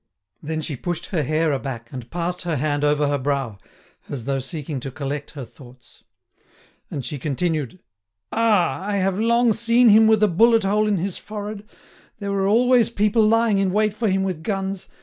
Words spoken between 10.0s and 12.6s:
with a bullet hole in his forehead. There were